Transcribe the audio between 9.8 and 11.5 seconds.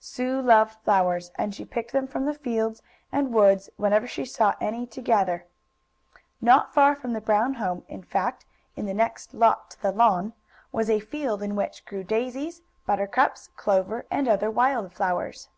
the lawn, was a field